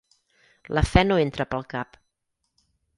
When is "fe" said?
0.93-1.05